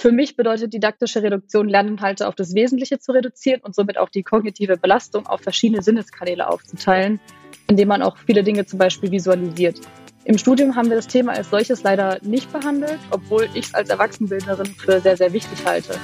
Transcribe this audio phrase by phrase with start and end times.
[0.00, 4.22] Für mich bedeutet didaktische Reduktion, Lerninhalte auf das Wesentliche zu reduzieren und somit auch die
[4.22, 7.20] kognitive Belastung auf verschiedene Sinneskanäle aufzuteilen,
[7.68, 9.82] indem man auch viele Dinge zum Beispiel visualisiert.
[10.24, 13.90] Im Studium haben wir das Thema als solches leider nicht behandelt, obwohl ich es als
[13.90, 15.94] Erwachsenenbildnerin für sehr, sehr wichtig halte.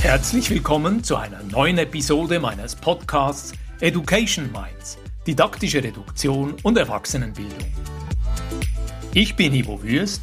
[0.00, 7.58] Herzlich willkommen zu einer neuen Episode meines Podcasts Education Minds, didaktische Reduktion und Erwachsenenbildung.
[9.14, 10.22] Ich bin Ivo Würst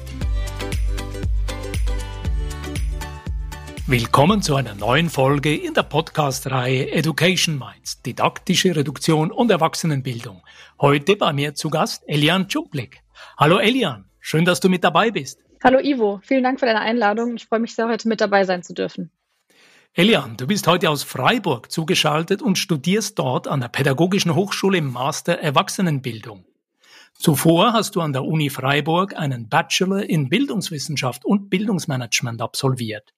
[3.91, 10.43] Willkommen zu einer neuen Folge in der Podcast-Reihe Education Minds, didaktische Reduktion und Erwachsenenbildung.
[10.79, 13.03] Heute bei mir zu Gast Elian Tschumplik.
[13.37, 15.43] Hallo Elian, schön, dass du mit dabei bist.
[15.61, 17.35] Hallo Ivo, vielen Dank für deine Einladung.
[17.35, 19.11] Ich freue mich sehr, heute mit dabei sein zu dürfen.
[19.93, 24.93] Elian, du bist heute aus Freiburg zugeschaltet und studierst dort an der Pädagogischen Hochschule im
[24.93, 26.45] Master Erwachsenenbildung.
[27.15, 33.13] Zuvor hast du an der Uni Freiburg einen Bachelor in Bildungswissenschaft und Bildungsmanagement absolviert.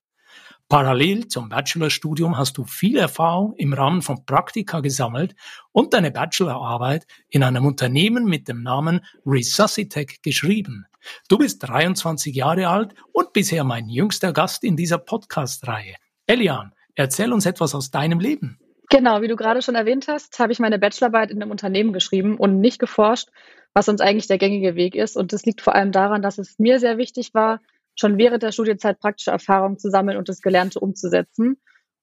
[0.73, 5.35] Parallel zum Bachelorstudium hast du viel Erfahrung im Rahmen von Praktika gesammelt
[5.71, 10.87] und deine Bachelorarbeit in einem Unternehmen mit dem Namen Resuscitec geschrieben.
[11.29, 15.93] Du bist 23 Jahre alt und bisher mein jüngster Gast in dieser Podcast-Reihe.
[16.25, 18.57] Elian, erzähl uns etwas aus deinem Leben.
[18.89, 22.35] Genau, wie du gerade schon erwähnt hast, habe ich meine Bachelorarbeit in einem Unternehmen geschrieben
[22.35, 23.29] und nicht geforscht,
[23.75, 25.17] was uns eigentlich der gängige Weg ist.
[25.17, 27.59] Und das liegt vor allem daran, dass es mir sehr wichtig war,
[27.95, 31.57] schon während der Studienzeit praktische Erfahrungen zu sammeln und das Gelernte umzusetzen.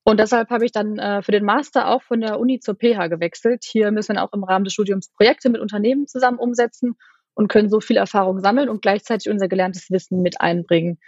[0.05, 3.09] Und deshalb habe ich dann äh, für den Master auch von der Uni zur PH
[3.09, 3.65] gewechselt.
[3.65, 6.97] Hier müssen wir auch im Rahmen des Studiums Projekte mit Unternehmen zusammen umsetzen
[7.35, 10.99] und können so viel Erfahrung sammeln und gleichzeitig unser gelerntes Wissen mit einbringen.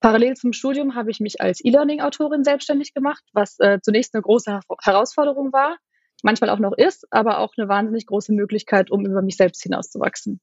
[0.00, 4.60] Parallel zum Studium habe ich mich als E-Learning-Autorin selbstständig gemacht, was äh, zunächst eine große
[4.82, 5.78] Herausforderung war,
[6.22, 10.40] manchmal auch noch ist, aber auch eine wahnsinnig große Möglichkeit, um über mich selbst hinauszuwachsen.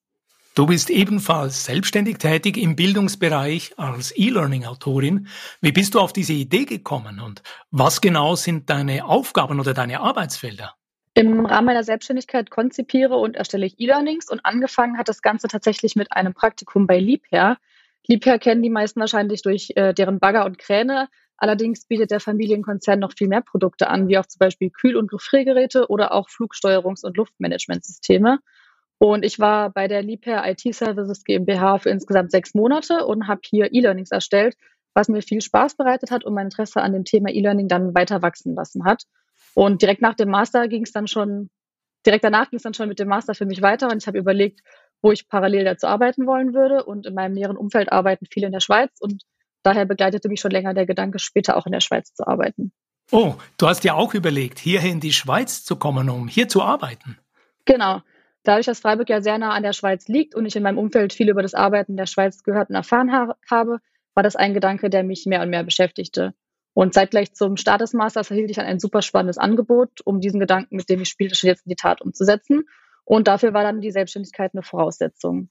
[0.56, 5.28] Du bist ebenfalls selbstständig tätig im Bildungsbereich als E-Learning-Autorin.
[5.62, 7.42] Wie bist du auf diese Idee gekommen und
[7.72, 10.76] was genau sind deine Aufgaben oder deine Arbeitsfelder?
[11.16, 15.96] Im Rahmen meiner Selbstständigkeit konzipiere und erstelle ich E-Learnings und angefangen hat das Ganze tatsächlich
[15.96, 17.58] mit einem Praktikum bei Liebherr.
[18.08, 21.10] Liebherr kennen die meisten wahrscheinlich durch äh, deren Bagger und Kräne.
[21.36, 25.10] Allerdings bietet der Familienkonzern noch viel mehr Produkte an, wie auch zum Beispiel Kühl- und
[25.10, 28.38] Gefriergeräte oder auch Flugsteuerungs- und Luftmanagementsysteme.
[29.04, 33.42] Und ich war bei der Liebherr IT Services GmbH für insgesamt sechs Monate und habe
[33.44, 34.56] hier E-Learnings erstellt,
[34.94, 38.22] was mir viel Spaß bereitet hat und mein Interesse an dem Thema E-Learning dann weiter
[38.22, 39.04] wachsen lassen hat.
[39.56, 41.50] Und direkt nach dem Master ging es dann schon,
[42.06, 44.18] direkt danach ging es dann schon mit dem Master für mich weiter und ich habe
[44.18, 44.62] überlegt,
[45.02, 46.86] wo ich parallel dazu arbeiten wollen würde.
[46.86, 49.24] Und in meinem näheren Umfeld arbeiten viele in der Schweiz und
[49.64, 52.72] daher begleitete mich schon länger der Gedanke, später auch in der Schweiz zu arbeiten.
[53.12, 56.62] Oh, du hast ja auch überlegt, hierher in die Schweiz zu kommen, um hier zu
[56.62, 57.18] arbeiten.
[57.66, 58.02] Genau.
[58.44, 61.14] Dadurch, dass Freiburg ja sehr nah an der Schweiz liegt und ich in meinem Umfeld
[61.14, 63.80] viel über das Arbeiten der Schweiz gehört und erfahren ha habe,
[64.14, 66.34] war das ein Gedanke, der mich mehr und mehr beschäftigte.
[66.74, 70.40] Und zeitgleich zum Start des Masters erhielt ich dann ein super spannendes Angebot, um diesen
[70.40, 72.64] Gedanken, mit dem ich spielte, schon jetzt in die Tat umzusetzen.
[73.06, 75.50] Und dafür war dann die Selbstständigkeit eine Voraussetzung.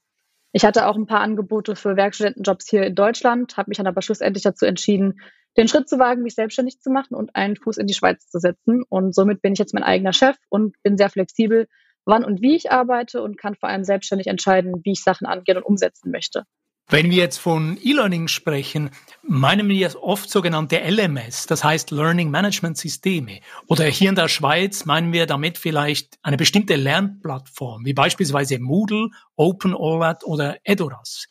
[0.51, 4.01] Ich hatte auch ein paar Angebote für Werkstudentenjobs hier in Deutschland, habe mich dann aber
[4.01, 5.19] schlussendlich dazu entschieden,
[5.57, 8.39] den Schritt zu wagen, mich selbstständig zu machen und einen Fuß in die Schweiz zu
[8.39, 8.83] setzen.
[8.89, 11.67] Und somit bin ich jetzt mein eigener Chef und bin sehr flexibel,
[12.05, 15.57] wann und wie ich arbeite und kann vor allem selbstständig entscheiden, wie ich Sachen angehen
[15.57, 16.45] und umsetzen möchte.
[16.89, 18.89] Wenn wir jetzt von E-Learning sprechen,
[19.23, 23.39] meinen wir oft sogenannte LMS, das heißt Learning Management Systeme.
[23.67, 29.09] Oder hier in der Schweiz meinen wir damit vielleicht eine bestimmte Lernplattform, wie beispielsweise Moodle,
[29.37, 31.27] OpenOLAT oder Edoras.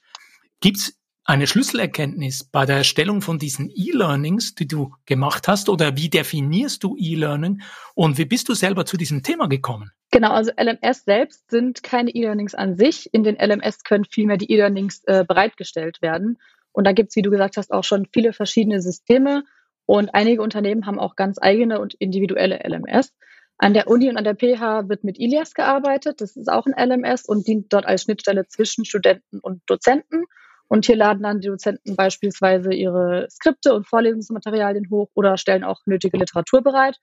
[0.60, 5.68] Gibt es eine Schlüsselerkenntnis bei der Erstellung von diesen E-Learnings, die du gemacht hast?
[5.68, 7.62] Oder wie definierst du E-Learning
[7.94, 9.92] und wie bist du selber zu diesem Thema gekommen?
[10.12, 13.12] Genau, also LMS selbst sind keine E-Learnings an sich.
[13.14, 16.38] In den LMS können vielmehr die E-Learnings äh, bereitgestellt werden.
[16.70, 19.42] Und da gibt es, wie du gesagt hast, auch schon viele verschiedene Systeme.
[19.86, 23.14] Und einige Unternehmen haben auch ganz eigene und individuelle LMS.
[23.56, 26.20] An der Uni und an der PH wird mit Ilias gearbeitet.
[26.20, 30.24] Das ist auch ein LMS und dient dort als Schnittstelle zwischen Studenten und Dozenten.
[30.68, 35.80] Und hier laden dann die Dozenten beispielsweise ihre Skripte und Vorlesungsmaterialien hoch oder stellen auch
[35.86, 36.98] nötige Literatur bereit.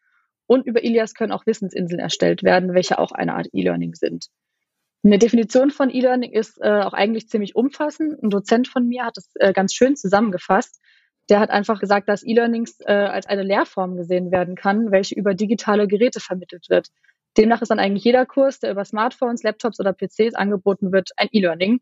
[0.50, 4.30] Und über Ilias können auch Wissensinseln erstellt werden, welche auch eine Art E-Learning sind.
[5.04, 8.22] Eine Definition von E-Learning ist äh, auch eigentlich ziemlich umfassend.
[8.24, 10.82] Ein Dozent von mir hat es äh, ganz schön zusammengefasst.
[11.30, 15.36] Der hat einfach gesagt, dass E-Learnings äh, als eine Lehrform gesehen werden kann, welche über
[15.36, 16.88] digitale Geräte vermittelt wird.
[17.38, 21.30] Demnach ist dann eigentlich jeder Kurs, der über Smartphones, Laptops oder PCs angeboten wird, ein
[21.32, 21.80] E-Learning.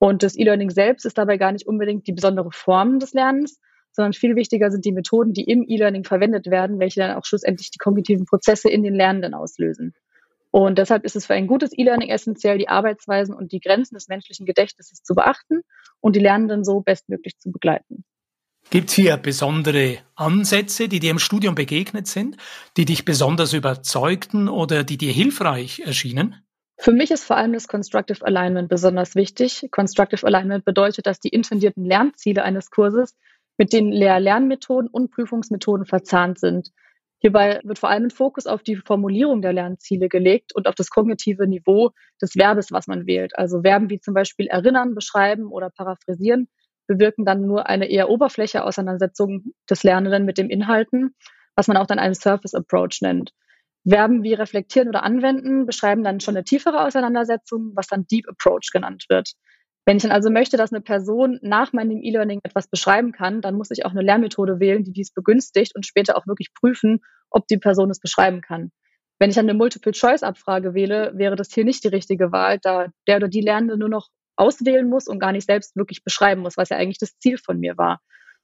[0.00, 3.60] Und das E-Learning selbst ist dabei gar nicht unbedingt die besondere Form des Lernens,
[3.92, 7.70] sondern viel wichtiger sind die Methoden, die im E-Learning verwendet werden, welche dann auch schlussendlich
[7.70, 9.94] die kognitiven Prozesse in den Lernenden auslösen.
[10.50, 14.08] Und deshalb ist es für ein gutes E-Learning essentiell, die Arbeitsweisen und die Grenzen des
[14.08, 15.60] menschlichen Gedächtnisses zu beachten
[16.00, 18.04] und die Lernenden so bestmöglich zu begleiten.
[18.70, 22.36] Gibt es hier besondere Ansätze, die dir im Studium begegnet sind,
[22.76, 26.36] die dich besonders überzeugten oder die dir hilfreich erschienen?
[26.76, 29.66] Für mich ist vor allem das Constructive Alignment besonders wichtig.
[29.70, 33.16] Constructive Alignment bedeutet, dass die intendierten Lernziele eines Kurses
[33.58, 36.70] mit den Lehr-Lernmethoden und Prüfungsmethoden verzahnt sind.
[37.20, 40.88] Hierbei wird vor allem ein Fokus auf die Formulierung der Lernziele gelegt und auf das
[40.88, 41.90] kognitive Niveau
[42.22, 43.36] des Verbes, was man wählt.
[43.36, 46.48] Also Verben wie zum Beispiel erinnern, beschreiben oder paraphrasieren
[46.88, 51.14] bewirken dann nur eine eher oberfläche Auseinandersetzung des Lernenden mit dem Inhalten,
[51.54, 53.32] was man auch dann einen Surface Approach nennt.
[53.86, 58.70] Verben wie reflektieren oder anwenden beschreiben dann schon eine tiefere Auseinandersetzung, was dann Deep Approach
[58.72, 59.32] genannt wird.
[59.88, 63.54] Wenn ich dann also möchte, dass eine Person nach meinem E-Learning etwas beschreiben kann, dann
[63.54, 67.00] muss ich auch eine Lehrmethode wählen, die dies begünstigt und später auch wirklich prüfen,
[67.30, 68.70] ob die Person es beschreiben kann.
[69.18, 73.16] Wenn ich dann eine Multiple-Choice-Abfrage wähle, wäre das hier nicht die richtige Wahl, da der
[73.16, 76.68] oder die Lernende nur noch auswählen muss und gar nicht selbst wirklich beschreiben muss, was
[76.68, 78.02] ja eigentlich das Ziel von mir war.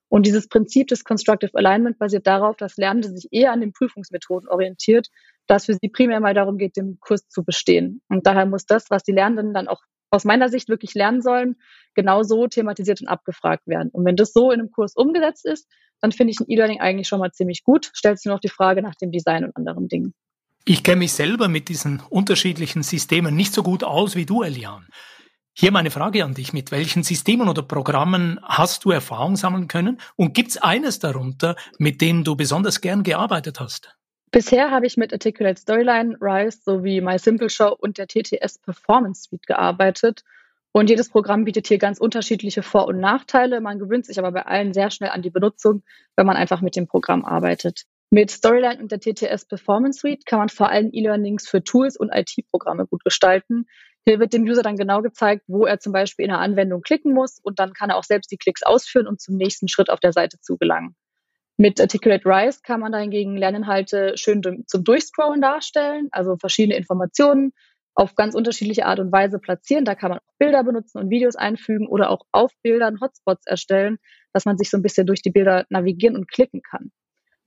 [0.09, 4.49] Und dieses Prinzip des Constructive Alignment basiert darauf, dass Lernende sich eher an den Prüfungsmethoden
[4.49, 5.09] orientiert,
[5.47, 8.01] dass für sie primär mal darum geht, den Kurs zu bestehen.
[8.09, 9.83] Und daher muss das, was die Lernenden dann auch
[10.15, 11.57] aus meiner Sicht wirklich lernen sollen,
[11.95, 13.91] genau so thematisiert und abgefragt werden.
[13.91, 15.69] Und wenn das so in einem Kurs umgesetzt ist,
[16.01, 17.91] dann finde ich ein E-Learning eigentlich schon mal ziemlich gut.
[17.95, 20.15] Stellt sich nur noch die Frage nach dem Design und anderen Dingen.
[20.65, 24.87] Ich kenne mich selber mit diesen unterschiedlichen Systemen nicht so gut aus wie du, Elian.
[25.57, 26.53] Hier meine Frage an dich.
[26.53, 30.01] Mit welchen Systemen oder Programmen hast du Erfahrung sammeln können?
[30.17, 33.95] Und gibt es eines darunter, mit dem du besonders gern gearbeitet hast?
[34.35, 39.23] Bisher habe ich mit Articulate Storyline, Rise sowie My Simple Show und der TTS Performance
[39.23, 40.25] Suite gearbeitet.
[40.73, 43.61] Und jedes Programm bietet hier ganz unterschiedliche Vor- und Nachteile.
[43.61, 45.85] Man gewöhnt sich aber bei allen sehr schnell an die Benutzung,
[46.17, 47.85] wenn man einfach mit dem Programm arbeitet.
[48.11, 52.11] Mit Storyline und der TTS Performance Suite kann man vor allem E-Learnings für Tools und
[52.13, 53.67] IT-Programme gut gestalten.
[54.05, 57.15] Hier wird dem User dann genau gezeigt, wo er zum Beispiel in einer Anwendung klicken
[57.15, 60.01] muss und dann kann er auch selbst die Klicks ausführen und zum nächsten Schritt auf
[60.01, 60.97] der Seite zu gelangen.
[61.57, 67.53] Mit Articulate Rise kann man dahingegen Lerninhalte schön zum Durchscrollen darstellen, also verschiedene Informationen
[67.95, 69.85] auf ganz unterschiedliche Art und Weise platzieren.
[69.85, 73.99] Da kann man auch Bilder benutzen und Videos einfügen oder auch auf Bildern Hotspots erstellen,
[74.33, 76.91] dass man sich so ein bisschen durch die Bilder navigieren und klicken kann.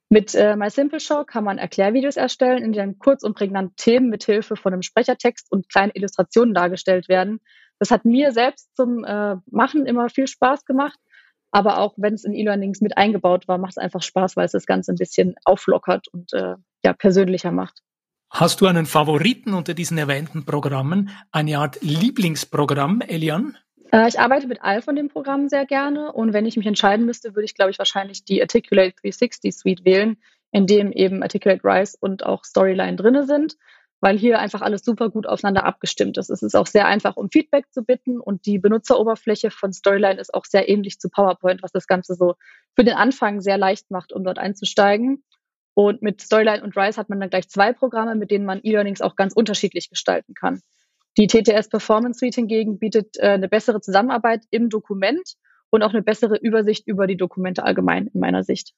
[0.10, 4.10] Mit äh, My Simple Show kann man Erklärvideos erstellen, in denen kurz und prägnant Themen
[4.10, 7.40] mit Hilfe von einem Sprechertext und kleinen Illustrationen dargestellt werden.
[7.78, 10.98] Das hat mir selbst zum äh, Machen immer viel Spaß gemacht
[11.52, 14.52] aber auch wenn es in E-Learnings mit eingebaut war, macht es einfach Spaß, weil es
[14.52, 17.82] das Ganze ein bisschen auflockert und äh, ja, persönlicher macht.
[18.30, 21.10] Hast du einen Favoriten unter diesen erwähnten Programmen?
[21.32, 23.58] Eine Art Lieblingsprogramm, Elian?
[23.92, 27.06] Äh, ich arbeite mit all von den Programmen sehr gerne und wenn ich mich entscheiden
[27.06, 30.18] müsste, würde ich, glaube ich, wahrscheinlich die Articulate 360 Suite wählen,
[30.52, 33.58] in dem eben Articulate Rise und auch Storyline drinne sind
[34.00, 36.30] weil hier einfach alles super gut aufeinander abgestimmt ist.
[36.30, 40.34] Es ist auch sehr einfach, um Feedback zu bitten und die Benutzeroberfläche von Storyline ist
[40.34, 42.36] auch sehr ähnlich zu PowerPoint, was das Ganze so
[42.76, 45.24] für den Anfang sehr leicht macht, um dort einzusteigen.
[45.74, 49.02] Und mit Storyline und Rise hat man dann gleich zwei Programme, mit denen man E-Learnings
[49.02, 50.62] auch ganz unterschiedlich gestalten kann.
[51.18, 55.34] Die TTS Performance Suite hingegen bietet äh, eine bessere Zusammenarbeit im Dokument
[55.70, 58.74] und auch eine bessere Übersicht über die Dokumente allgemein in meiner Sicht.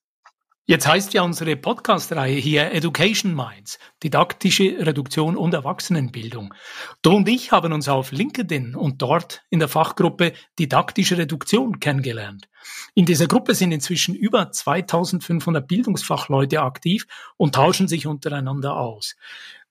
[0.70, 6.54] Jetzt heißt ja unsere Podcast-Reihe hier Education Minds, didaktische Reduktion und Erwachsenenbildung.
[7.02, 12.48] Du und ich haben uns auf LinkedIn und dort in der Fachgruppe didaktische Reduktion kennengelernt.
[12.94, 19.16] In dieser Gruppe sind inzwischen über 2500 Bildungsfachleute aktiv und tauschen sich untereinander aus.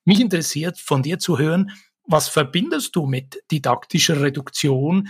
[0.05, 1.71] Mich interessiert von dir zu hören,
[2.09, 5.09] was verbindest du mit didaktischer Reduktion?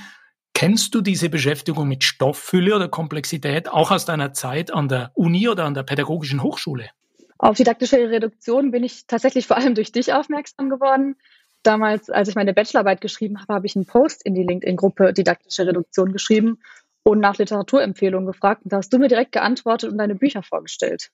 [0.59, 5.49] Kennst du diese Beschäftigung mit Stofffülle oder Komplexität auch aus deiner Zeit an der Uni
[5.49, 6.91] oder an der Pädagogischen Hochschule?
[7.39, 11.15] Auf didaktische Reduktion bin ich tatsächlich vor allem durch dich aufmerksam geworden.
[11.63, 15.65] Damals, als ich meine Bachelorarbeit geschrieben habe, habe ich einen Post in die LinkedIn-Gruppe Didaktische
[15.65, 16.59] Reduktion geschrieben
[17.05, 18.65] und nach Literaturempfehlungen gefragt.
[18.65, 21.13] Und da hast du mir direkt geantwortet und deine Bücher vorgestellt.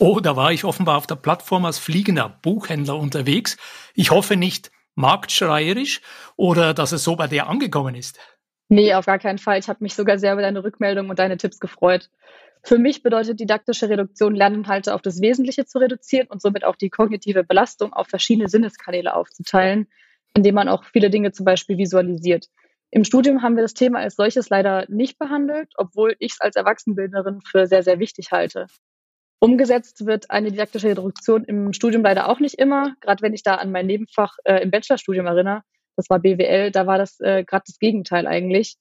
[0.00, 3.58] Oh, da war ich offenbar auf der Plattform als fliegender Buchhändler unterwegs.
[3.92, 6.00] Ich hoffe nicht marktschreierisch
[6.36, 8.18] oder dass es so bei dir angekommen ist.
[8.68, 9.58] Nee, auf gar keinen Fall.
[9.58, 12.10] Ich habe mich sogar sehr über deine Rückmeldung und deine Tipps gefreut.
[12.62, 16.90] Für mich bedeutet didaktische Reduktion, Lerninhalte auf das Wesentliche zu reduzieren und somit auch die
[16.90, 19.88] kognitive Belastung auf verschiedene Sinneskanäle aufzuteilen,
[20.34, 22.48] indem man auch viele Dinge zum Beispiel visualisiert.
[22.90, 26.56] Im Studium haben wir das Thema als solches leider nicht behandelt, obwohl ich es als
[26.56, 28.66] Erwachsenenbildnerin für sehr, sehr wichtig halte.
[29.40, 32.94] Umgesetzt wird eine didaktische Reduktion im Studium leider auch nicht immer.
[33.00, 35.62] Gerade wenn ich da an mein Nebenfach äh, im Bachelorstudium erinnere,
[35.98, 38.76] das war BWL, da war das äh, gerade das Gegenteil eigentlich.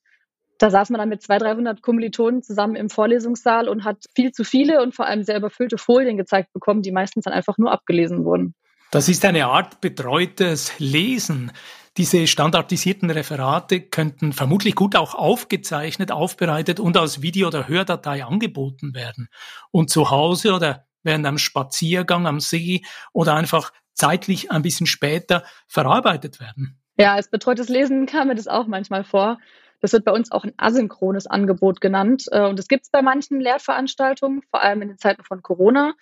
[0.60, 4.44] Da saß man dann mit 200, 300 Kommilitonen zusammen im Vorlesungssaal und hat viel zu
[4.44, 8.24] viele und vor allem sehr überfüllte Folien gezeigt bekommen, die meistens dann einfach nur abgelesen
[8.24, 8.54] wurden.
[8.92, 11.52] Das ist eine Art betreutes Lesen.
[11.98, 18.94] Diese standardisierten Referate könnten vermutlich gut auch aufgezeichnet, aufbereitet und als Video- oder Hördatei angeboten
[18.94, 19.30] werden.
[19.72, 25.44] Und zu Hause oder während einem Spaziergang am See oder einfach zeitlich ein bisschen später
[25.68, 26.80] verarbeitet werden.
[26.98, 29.40] Ja, als betreutes Lesen kam mir das auch manchmal vor.
[29.82, 32.26] Das wird bei uns auch ein asynchrones Angebot genannt.
[32.32, 35.94] Äh, und das gibt es bei manchen Lehrveranstaltungen, vor allem in den Zeiten von Corona.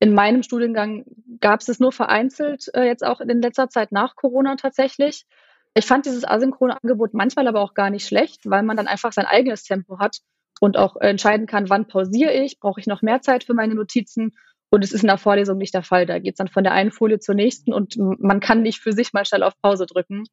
[0.00, 1.04] In meinem Studiengang
[1.40, 5.26] gab es es nur vereinzelt, äh, jetzt auch in letzter Zeit nach Corona tatsächlich.
[5.74, 9.12] Ich fand dieses asynchrone Angebot manchmal aber auch gar nicht schlecht, weil man dann einfach
[9.12, 10.18] sein eigenes Tempo hat
[10.60, 14.36] und auch entscheiden kann, wann pausiere ich, brauche ich noch mehr Zeit für meine Notizen.
[14.70, 16.06] Und es ist in der Vorlesung nicht der Fall.
[16.06, 18.92] Da geht es dann von der einen Folie zur nächsten und man kann nicht für
[18.92, 20.24] sich mal schnell auf Pause drücken.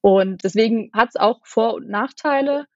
[0.00, 2.66] Und deswegen hat es auch Vor- und Nachteile.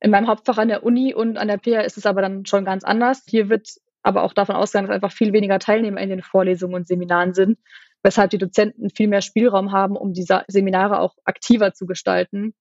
[0.00, 2.64] In meinem Hauptfach an der Uni und an der PH ist es aber dann schon
[2.64, 3.24] ganz anders.
[3.26, 3.68] Hier wird
[4.02, 7.58] aber auch davon ausgegangen, dass einfach viel weniger Teilnehmer in den Vorlesungen und Seminaren sind,
[8.02, 12.54] weshalb die Dozenten viel mehr Spielraum haben, um diese Seminare auch aktiver zu gestalten.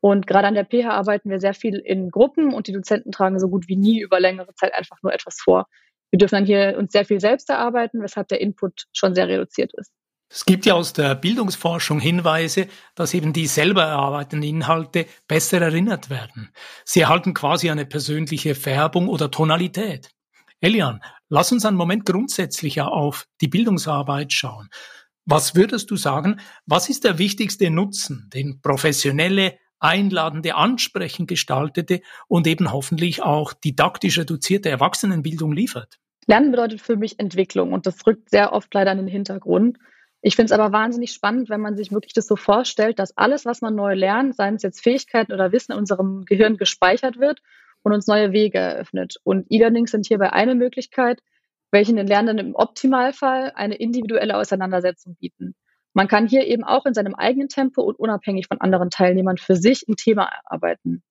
[0.00, 3.38] Und gerade an der PH arbeiten wir sehr viel in Gruppen und die Dozenten tragen
[3.38, 5.66] so gut wie nie über längere Zeit einfach nur etwas vor.
[6.12, 9.72] Wir dürfen dann hier uns sehr viel selbst erarbeiten, weshalb der Input schon sehr reduziert
[9.74, 9.90] ist.
[10.28, 16.10] Es gibt ja aus der Bildungsforschung Hinweise, dass eben die selber erarbeiteten Inhalte besser erinnert
[16.10, 16.52] werden.
[16.84, 20.10] Sie erhalten quasi eine persönliche Färbung oder Tonalität.
[20.60, 24.68] Elian, lass uns einen Moment grundsätzlicher auf die Bildungsarbeit schauen.
[25.24, 32.46] Was würdest du sagen, was ist der wichtigste Nutzen, den professionelle, einladende, ansprechend gestaltete und
[32.46, 35.98] eben hoffentlich auch didaktisch reduzierte Erwachsenenbildung liefert?
[36.26, 39.78] Lernen bedeutet für mich Entwicklung und das rückt sehr oft leider in den Hintergrund.
[40.20, 43.44] Ich finde es aber wahnsinnig spannend, wenn man sich wirklich das so vorstellt, dass alles,
[43.44, 47.40] was man neu lernt, seien es jetzt Fähigkeiten oder Wissen in unserem Gehirn gespeichert wird
[47.82, 49.16] und uns neue Wege eröffnet.
[49.24, 51.20] Und E-Learnings sind hierbei eine Möglichkeit,
[51.72, 55.56] welche den Lernenden im Optimalfall eine individuelle Auseinandersetzung bieten.
[55.94, 59.56] Man kann hier eben auch in seinem eigenen Tempo und unabhängig von anderen Teilnehmern für
[59.56, 61.02] sich ein Thema erarbeiten.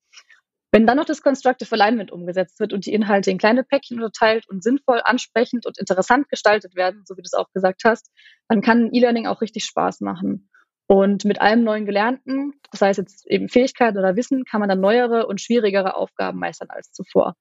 [0.74, 4.48] Wenn dann noch das Constructive Alignment umgesetzt wird und die Inhalte in kleine Päckchen unterteilt
[4.48, 8.10] und sinnvoll, ansprechend und interessant gestaltet werden, so wie du es auch gesagt hast,
[8.48, 10.50] dann kann E-Learning auch richtig Spaß machen.
[10.88, 14.80] Und mit allem neuen Gelernten, das heißt jetzt eben Fähigkeiten oder Wissen, kann man dann
[14.80, 17.36] neuere und schwierigere Aufgaben meistern als zuvor.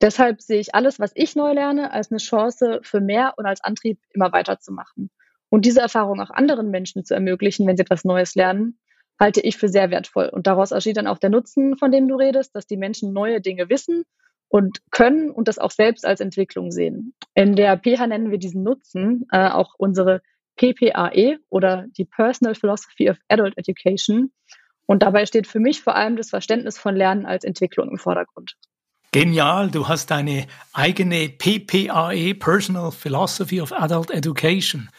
[0.00, 3.62] Deshalb sehe ich alles, was ich neu lerne, als eine Chance für mehr und als
[3.62, 5.10] Antrieb, immer weiterzumachen.
[5.50, 8.78] Und diese Erfahrung auch anderen Menschen zu ermöglichen, wenn sie etwas Neues lernen,
[9.20, 10.28] halte ich für sehr wertvoll.
[10.28, 13.40] Und daraus entsteht dann auch der Nutzen, von dem du redest, dass die Menschen neue
[13.40, 14.04] Dinge wissen
[14.48, 17.14] und können und das auch selbst als Entwicklung sehen.
[17.34, 20.20] In der PH nennen wir diesen Nutzen äh, auch unsere
[20.56, 24.32] PPAE oder die Personal Philosophy of Adult Education.
[24.86, 28.54] Und dabei steht für mich vor allem das Verständnis von Lernen als Entwicklung im Vordergrund.
[29.12, 34.90] Genial, du hast deine eigene PPAE, Personal Philosophy of Adult Education.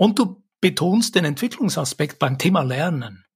[0.00, 3.26] Und du betonst den Entwicklungsaspekt beim Thema Lernen.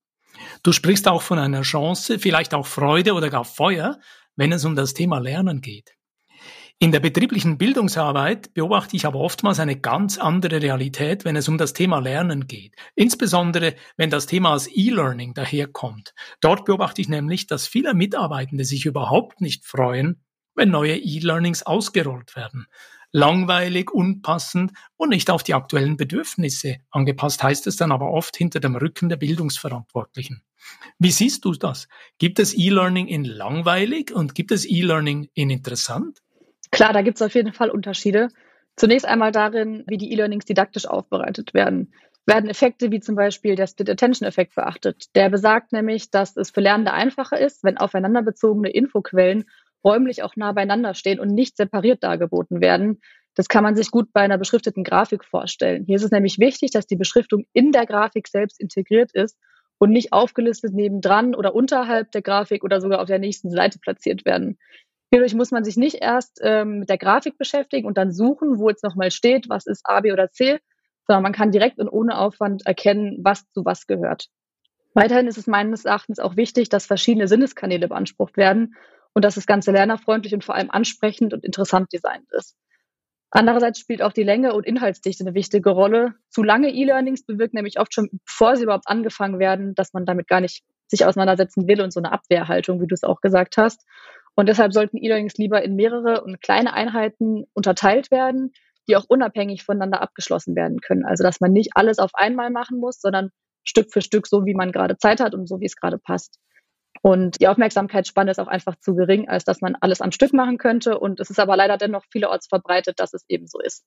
[0.63, 4.01] Du sprichst auch von einer Chance, vielleicht auch Freude oder gar Feuer,
[4.35, 5.95] wenn es um das Thema Lernen geht.
[6.79, 11.59] In der betrieblichen Bildungsarbeit beobachte ich aber oftmals eine ganz andere Realität, wenn es um
[11.59, 12.75] das Thema Lernen geht.
[12.95, 16.15] Insbesondere, wenn das Thema als E-Learning daherkommt.
[16.41, 22.35] Dort beobachte ich nämlich, dass viele Mitarbeitende sich überhaupt nicht freuen, wenn neue E-Learnings ausgerollt
[22.37, 22.69] werden.
[23.17, 28.59] Langweilig, unpassend und nicht auf die aktuellen Bedürfnisse angepasst, heißt es dann aber oft hinter
[28.59, 30.43] dem Rücken der Bildungsverantwortlichen.
[30.99, 31.87] Wie siehst du das?
[32.19, 36.19] Gibt es E-Learning in langweilig und gibt es E-Learning in interessant?
[36.73, 38.31] Klar, da gibt es auf jeden Fall Unterschiede.
[38.75, 41.95] Zunächst einmal darin, wie die E-Learnings didaktisch aufbereitet werden.
[42.27, 45.15] Werden Effekte wie zum Beispiel der Split-Attention-Effekt beachtet.
[45.15, 49.45] Der besagt nämlich, dass es für Lernende einfacher ist, wenn aufeinanderbezogene Infoquellen
[49.85, 53.01] räumlich auch nah beieinander stehen und nicht separiert dargeboten werden.
[53.35, 55.85] Das kann man sich gut bei einer beschrifteten Grafik vorstellen.
[55.87, 59.37] Hier ist es nämlich wichtig, dass die Beschriftung in der Grafik selbst integriert ist
[59.79, 64.25] und nicht aufgelistet nebendran oder unterhalb der Grafik oder sogar auf der nächsten Seite platziert
[64.25, 64.59] werden.
[65.11, 68.69] Hierdurch muss man sich nicht erst ähm, mit der Grafik beschäftigen und dann suchen, wo
[68.69, 70.59] jetzt nochmal steht, was ist A, B oder C,
[71.07, 74.29] sondern man kann direkt und ohne Aufwand erkennen, was zu was gehört.
[74.95, 78.77] Weiterhin ist es meines Erachtens auch wichtig, dass verschiedene Sinneskanäle beansprucht werden
[79.15, 82.57] und dass das Ganze lernerfreundlich und vor allem ansprechend und interessant designt ist.
[83.31, 86.15] Andererseits spielt auch die Länge und Inhaltsdichte eine wichtige Rolle.
[86.31, 90.29] Zu lange E-Learnings bewirken nämlich oft schon, bevor sie überhaupt angefangen werden, dass man damit
[90.29, 93.85] gar nicht sich auseinandersetzen will und so eine Abwehrhaltung, wie du es auch gesagt hast.
[94.37, 98.53] Und deshalb sollten E-Learnings lieber in mehrere und kleine Einheiten unterteilt werden,
[98.89, 101.05] die auch unabhängig voneinander abgeschlossen werden können.
[101.05, 103.31] Also dass man nicht alles auf einmal machen muss, sondern
[103.65, 106.39] Stück für Stück, so wie man gerade Zeit hat und so wie es gerade passt.
[107.05, 110.57] Und die Aufmerksamkeitsspanne ist auch einfach zu gering, als dass man alles am Stück machen
[110.57, 110.99] könnte.
[110.99, 113.85] Und es ist aber leider dennoch vielerorts verbreitet, dass es eben so ist.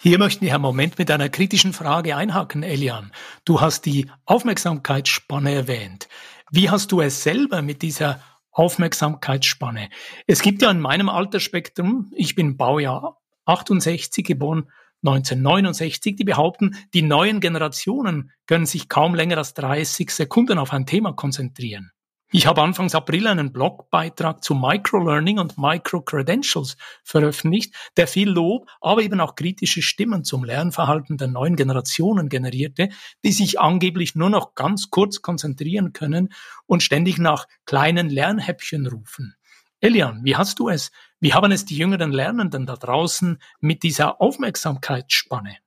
[0.00, 3.10] Hier möchten wir einen Moment mit einer kritischen Frage einhaken, Elian.
[3.44, 6.06] Du hast die Aufmerksamkeitsspanne erwähnt.
[6.52, 8.20] Wie hast du es selber mit dieser
[8.52, 9.88] Aufmerksamkeitsspanne?
[10.28, 14.70] Es gibt ja in meinem Altersspektrum, ich bin Baujahr 68 geboren,
[15.04, 20.86] 1969, die behaupten, die neuen Generationen können sich kaum länger als 30 Sekunden auf ein
[20.86, 21.90] Thema konzentrieren.
[22.32, 29.02] Ich habe Anfangs April einen Blogbeitrag zu Microlearning und Microcredentials veröffentlicht, der viel Lob, aber
[29.02, 32.88] eben auch kritische Stimmen zum Lernverhalten der neuen Generationen generierte,
[33.24, 36.32] die sich angeblich nur noch ganz kurz konzentrieren können
[36.66, 39.36] und ständig nach kleinen Lernhäppchen rufen.
[39.80, 40.90] Elian, wie hast du es?
[41.20, 45.58] Wie haben es die jüngeren Lernenden da draußen mit dieser Aufmerksamkeitsspanne?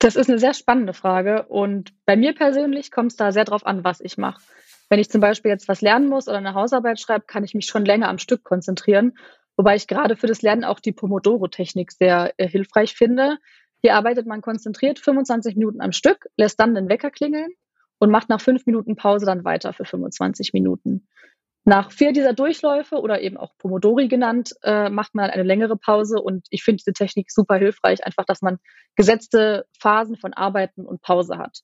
[0.00, 3.64] Das ist eine sehr spannende Frage und bei mir persönlich kommt es da sehr drauf
[3.64, 4.40] an, was ich mache.
[4.88, 7.66] Wenn ich zum Beispiel jetzt was lernen muss oder eine Hausarbeit schreibe, kann ich mich
[7.66, 9.18] schon länger am Stück konzentrieren.
[9.56, 13.38] Wobei ich gerade für das Lernen auch die Pomodoro-Technik sehr äh, hilfreich finde.
[13.82, 17.50] Hier arbeitet man konzentriert 25 Minuten am Stück, lässt dann den Wecker klingeln
[17.98, 21.06] und macht nach fünf Minuten Pause dann weiter für 25 Minuten.
[21.64, 26.20] Nach vier dieser Durchläufe oder eben auch Pomodori genannt, äh, macht man eine längere Pause
[26.20, 28.58] und ich finde diese Technik super hilfreich, einfach, dass man
[28.96, 31.60] gesetzte Phasen von Arbeiten und Pause hat.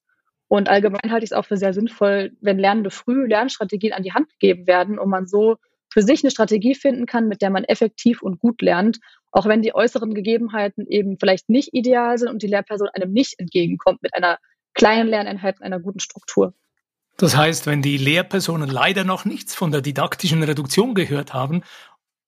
[0.54, 4.12] Und allgemein halte ich es auch für sehr sinnvoll, wenn Lernende früh Lernstrategien an die
[4.12, 5.56] Hand gegeben werden und man so
[5.92, 9.00] für sich eine Strategie finden kann, mit der man effektiv und gut lernt,
[9.32, 13.40] auch wenn die äußeren Gegebenheiten eben vielleicht nicht ideal sind und die Lehrperson einem nicht
[13.40, 14.38] entgegenkommt mit einer
[14.75, 16.54] kleinen Lerneinheit und einer guten Struktur.
[17.16, 21.64] Das heißt, wenn die Lehrpersonen leider noch nichts von der didaktischen Reduktion gehört haben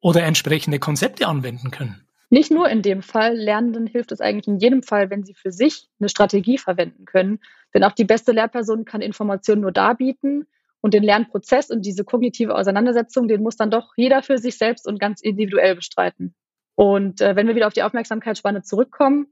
[0.00, 2.05] oder entsprechende Konzepte anwenden können.
[2.28, 5.52] Nicht nur in dem Fall, Lernenden hilft es eigentlich in jedem Fall, wenn sie für
[5.52, 7.38] sich eine Strategie verwenden können.
[7.72, 10.46] Denn auch die beste Lehrperson kann Informationen nur darbieten
[10.80, 14.86] und den Lernprozess und diese kognitive Auseinandersetzung, den muss dann doch jeder für sich selbst
[14.88, 16.34] und ganz individuell bestreiten.
[16.74, 19.28] Und äh, wenn wir wieder auf die Aufmerksamkeitsspanne zurückkommen,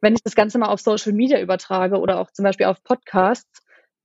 [0.00, 3.62] wenn ich das Ganze mal auf Social Media übertrage oder auch zum Beispiel auf Podcasts,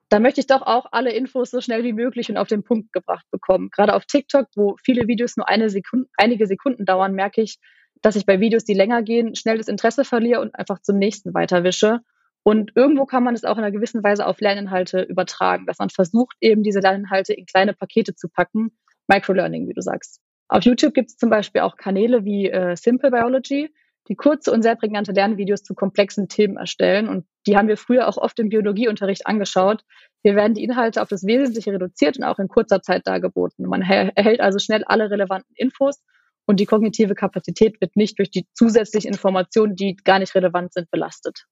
[0.09, 2.91] dann möchte ich doch auch alle Infos so schnell wie möglich und auf den Punkt
[2.91, 3.69] gebracht bekommen.
[3.71, 7.59] Gerade auf TikTok, wo viele Videos nur eine Sekunde, einige Sekunden dauern, merke ich,
[8.01, 11.33] dass ich bei Videos, die länger gehen, schnell das Interesse verliere und einfach zum nächsten
[11.33, 11.99] weiterwische.
[12.43, 15.89] Und irgendwo kann man es auch in einer gewissen Weise auf Lerninhalte übertragen, dass man
[15.89, 18.71] versucht, eben diese Lerninhalte in kleine Pakete zu packen.
[19.07, 20.19] Microlearning, wie du sagst.
[20.47, 23.73] Auf YouTube gibt es zum Beispiel auch Kanäle wie äh, Simple Biology,
[24.07, 27.07] die kurze und sehr prägnante Lernvideos zu komplexen Themen erstellen.
[27.07, 29.83] Und die haben wir früher auch oft im Biologieunterricht angeschaut.
[30.23, 33.67] Hier werden die Inhalte auf das Wesentliche reduziert und auch in kurzer Zeit dargeboten.
[33.67, 36.01] Man erhält also schnell alle relevanten Infos
[36.45, 40.89] und die kognitive Kapazität wird nicht durch die zusätzlichen Informationen, die gar nicht relevant sind,
[40.91, 41.45] belastet.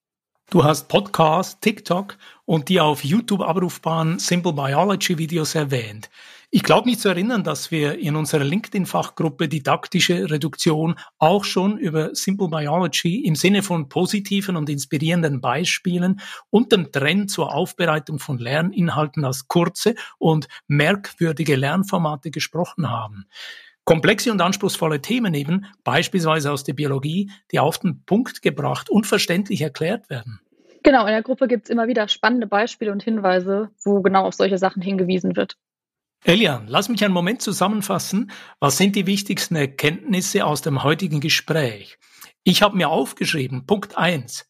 [0.52, 6.10] Du hast Podcast, TikTok und die auf YouTube abrufbaren Simple Biology Videos erwähnt.
[6.50, 12.16] Ich glaube mich zu erinnern, dass wir in unserer LinkedIn-Fachgruppe Didaktische Reduktion auch schon über
[12.16, 18.40] Simple Biology im Sinne von positiven und inspirierenden Beispielen und dem Trend zur Aufbereitung von
[18.40, 23.28] Lerninhalten als kurze und merkwürdige Lernformate gesprochen haben.
[23.90, 29.08] Komplexe und anspruchsvolle Themen eben, beispielsweise aus der Biologie, die auf den Punkt gebracht und
[29.08, 30.40] verständlich erklärt werden.
[30.84, 34.36] Genau, in der Gruppe gibt es immer wieder spannende Beispiele und Hinweise, wo genau auf
[34.36, 35.58] solche Sachen hingewiesen wird.
[36.24, 38.30] Elian, lass mich einen Moment zusammenfassen.
[38.60, 41.98] Was sind die wichtigsten Erkenntnisse aus dem heutigen Gespräch?
[42.44, 44.46] Ich habe mir aufgeschrieben, Punkt eins: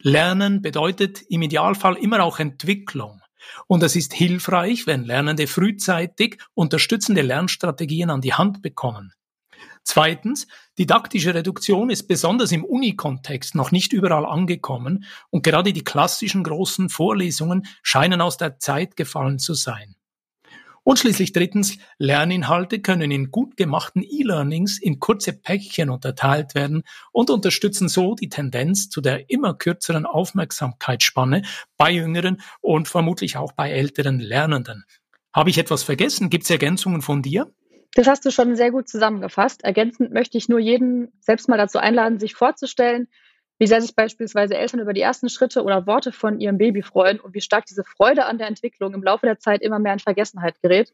[0.00, 3.21] Lernen bedeutet im Idealfall immer auch Entwicklung.
[3.66, 9.12] Und es ist hilfreich, wenn Lernende frühzeitig unterstützende Lernstrategien an die Hand bekommen.
[9.84, 10.46] Zweitens,
[10.78, 16.88] didaktische Reduktion ist besonders im Unikontext noch nicht überall angekommen und gerade die klassischen großen
[16.88, 19.96] Vorlesungen scheinen aus der Zeit gefallen zu sein.
[20.84, 27.30] Und schließlich drittens, Lerninhalte können in gut gemachten E-Learnings in kurze Päckchen unterteilt werden und
[27.30, 31.42] unterstützen so die Tendenz zu der immer kürzeren Aufmerksamkeitsspanne
[31.76, 34.84] bei jüngeren und vermutlich auch bei älteren Lernenden.
[35.32, 36.30] Habe ich etwas vergessen?
[36.30, 37.52] Gibt es Ergänzungen von dir?
[37.94, 39.62] Das hast du schon sehr gut zusammengefasst.
[39.62, 43.06] Ergänzend möchte ich nur jeden selbst mal dazu einladen, sich vorzustellen,
[43.62, 47.20] wie sehr sich beispielsweise Eltern über die ersten Schritte oder Worte von ihrem Baby freuen
[47.20, 50.00] und wie stark diese Freude an der Entwicklung im Laufe der Zeit immer mehr in
[50.00, 50.92] Vergessenheit gerät.